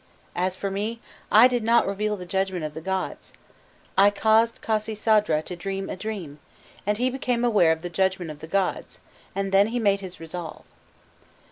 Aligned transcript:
As 0.35 0.55
for 0.55 0.71
me, 0.71 0.99
I 1.31 1.47
did, 1.47 1.61
not 1.63 1.85
reveal 1.85 2.17
the 2.17 2.25
judgment 2.25 2.65
of 2.65 2.73
the 2.73 2.81
gods: 2.81 3.33
I 3.95 4.09
caused 4.09 4.59
Khasisadra 4.63 5.43
to 5.43 5.55
dream 5.55 5.91
a 5.91 5.95
dream, 5.95 6.39
and 6.87 6.97
he 6.97 7.11
became 7.11 7.45
aware 7.45 7.71
of 7.71 7.83
the 7.83 7.89
judgment 7.91 8.31
of 8.31 8.39
the 8.39 8.47
gods, 8.47 8.99
and 9.35 9.51
then 9.51 9.67
he 9.67 9.77
made 9.77 9.99
his 9.99 10.19
resolve. 10.19 10.65